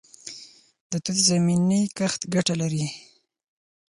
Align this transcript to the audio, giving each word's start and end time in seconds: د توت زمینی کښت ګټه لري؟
د 0.89 0.91
توت 1.05 1.17
زمینی 1.29 1.81
کښت 1.97 2.21
ګټه 2.33 2.55
لري؟ 2.61 2.85